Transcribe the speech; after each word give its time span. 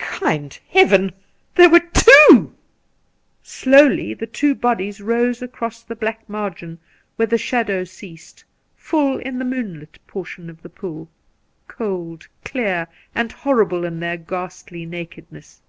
Kind 0.00 0.58
Heaven! 0.70 1.12
there 1.54 1.70
were 1.70 1.78
two! 1.78 2.52
Slowly 3.44 4.12
the 4.12 4.26
two 4.26 4.56
bodies 4.56 5.00
rose 5.00 5.40
across 5.40 5.84
the 5.84 5.94
black 5.94 6.28
margin 6.28 6.80
where 7.14 7.28
the 7.28 7.38
shadow 7.38 7.84
ceased, 7.84 8.42
full 8.74 9.18
in 9.18 9.38
the 9.38 9.44
moonlit 9.44 10.04
portion 10.08 10.50
of 10.50 10.62
the 10.62 10.68
pool— 10.68 11.08
cold, 11.68 12.26
clear 12.44 12.88
and 13.14 13.30
horrible 13.30 13.84
in 13.84 14.00
their 14.00 14.16
ghastly 14.16 14.84
nakedness. 14.84 15.60